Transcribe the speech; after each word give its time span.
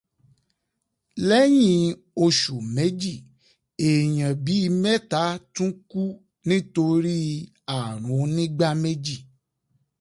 Lẹ́yìn 1.27 1.81
oṣù 2.23 2.55
méjì, 2.75 3.15
èèyàn 3.87 4.33
bíi 4.45 4.67
mẹ́ta 4.83 5.23
tún 5.53 5.71
kú 5.89 6.03
nítorí 6.47 7.17
àrùn 7.79 8.15
onígbá 8.23 8.67
méjì 8.83 9.17